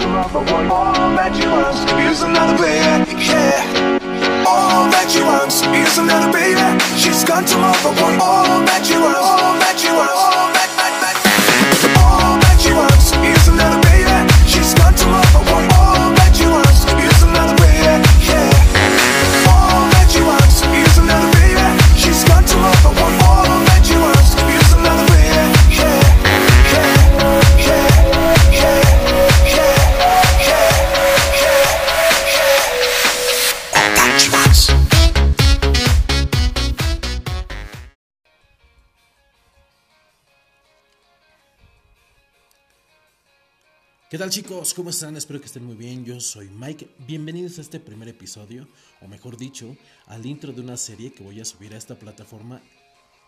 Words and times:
All 0.00 1.14
that 1.14 1.36
you 1.36 1.48
want 1.50 1.76
is 2.10 2.22
another 2.22 2.56
baby, 2.58 3.12
yeah. 3.22 3.62
All 4.46 4.90
that 4.90 5.14
you 5.14 5.24
want 5.24 5.52
is 5.74 5.98
another 5.98 6.32
baby. 6.32 6.60
She's 6.98 7.24
gone 7.24 7.44
tomorrow. 7.44 7.94
All 8.20 8.63
¿Qué 44.14 44.18
tal 44.18 44.30
chicos? 44.30 44.74
¿Cómo 44.74 44.90
están? 44.90 45.16
Espero 45.16 45.40
que 45.40 45.46
estén 45.46 45.64
muy 45.64 45.74
bien. 45.74 46.04
Yo 46.04 46.20
soy 46.20 46.48
Mike. 46.48 46.88
Bienvenidos 47.04 47.58
a 47.58 47.62
este 47.62 47.80
primer 47.80 48.06
episodio, 48.06 48.68
o 49.00 49.08
mejor 49.08 49.36
dicho, 49.36 49.76
al 50.06 50.24
intro 50.24 50.52
de 50.52 50.60
una 50.60 50.76
serie 50.76 51.12
que 51.12 51.24
voy 51.24 51.40
a 51.40 51.44
subir 51.44 51.74
a 51.74 51.76
esta 51.76 51.98
plataforma 51.98 52.62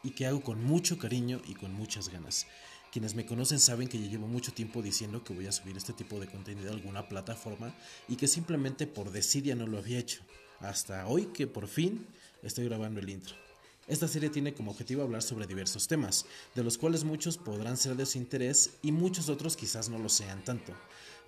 y 0.05 0.11
que 0.11 0.27
hago 0.27 0.43
con 0.43 0.63
mucho 0.63 0.97
cariño 0.97 1.41
y 1.49 1.55
con 1.55 1.75
muchas 1.75 2.09
ganas. 2.09 2.47
Quienes 2.93 3.17
me 3.17 3.27
conocen 3.27 3.59
saben 3.59 3.89
que 3.89 4.01
ya 4.01 4.07
llevo 4.07 4.29
mucho 4.29 4.53
tiempo 4.53 4.81
diciendo 4.81 5.25
que 5.25 5.35
voy 5.35 5.49
a 5.49 5.53
subir 5.53 5.77
este 5.77 5.93
tipo 5.93 6.21
de 6.21 6.29
contenido 6.29 6.71
a 6.71 6.75
alguna 6.75 7.09
plataforma 7.09 7.75
y 8.07 8.15
que 8.15 8.29
simplemente 8.29 8.87
por 8.87 9.11
decir 9.11 9.43
ya 9.43 9.57
no 9.57 9.67
lo 9.67 9.79
había 9.79 9.99
hecho. 9.99 10.23
Hasta 10.61 11.09
hoy 11.09 11.31
que 11.35 11.49
por 11.49 11.67
fin 11.67 12.07
estoy 12.45 12.67
grabando 12.67 13.01
el 13.01 13.11
intro. 13.11 13.46
Esta 13.89 14.09
serie 14.09 14.31
tiene 14.31 14.53
como 14.53 14.73
objetivo 14.73 15.03
hablar 15.03 15.23
sobre 15.23 15.47
diversos 15.47 15.87
temas, 15.87 16.27
de 16.57 16.65
los 16.65 16.77
cuales 16.77 17.05
muchos 17.05 17.39
podrán 17.39 17.77
ser 17.77 17.95
de 17.95 18.05
su 18.05 18.19
interés 18.19 18.71
y 18.83 18.91
muchos 18.91 19.29
otros 19.29 19.57
quizás 19.57 19.89
no 19.89 19.99
lo 20.01 20.09
sean 20.09 20.43
tanto. 20.45 20.73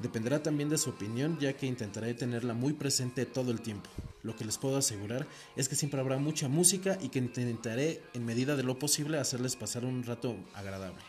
Dependerá 0.00 0.42
también 0.42 0.68
de 0.68 0.78
su 0.78 0.90
opinión 0.90 1.38
ya 1.38 1.52
que 1.52 1.66
intentaré 1.66 2.14
tenerla 2.14 2.54
muy 2.54 2.72
presente 2.72 3.26
todo 3.26 3.52
el 3.52 3.60
tiempo. 3.60 3.88
Lo 4.24 4.34
que 4.34 4.44
les 4.44 4.58
puedo 4.58 4.76
asegurar 4.76 5.24
es 5.54 5.68
que 5.68 5.76
siempre 5.76 6.00
habrá 6.00 6.18
mucha 6.18 6.48
música 6.48 6.98
y 7.00 7.10
que 7.10 7.20
intentaré 7.20 8.02
en 8.12 8.24
medida 8.24 8.56
de 8.56 8.64
lo 8.64 8.76
posible 8.76 9.18
hacerles 9.18 9.54
pasar 9.54 9.84
un 9.84 10.02
rato 10.02 10.34
agradable. 10.54 11.02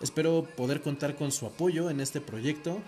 Espero 0.00 0.48
poder 0.56 0.82
contar 0.82 1.14
con 1.14 1.30
su 1.30 1.46
apoyo 1.46 1.90
en 1.90 2.00
este 2.00 2.20
proyecto 2.20 2.82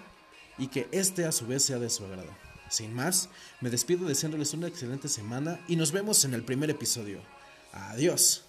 y 0.58 0.66
que 0.66 0.88
este 0.90 1.26
a 1.26 1.32
su 1.32 1.46
vez 1.46 1.62
sea 1.62 1.78
de 1.78 1.90
su 1.90 2.04
agrado. 2.04 2.30
Sin 2.70 2.92
más, 2.92 3.28
me 3.60 3.70
despido 3.70 4.08
deseándoles 4.08 4.52
una 4.52 4.66
excelente 4.66 5.08
semana 5.08 5.60
y 5.68 5.76
nos 5.76 5.92
vemos 5.92 6.24
en 6.24 6.34
el 6.34 6.42
primer 6.42 6.70
episodio. 6.70 7.20
Adiós. 7.72 8.44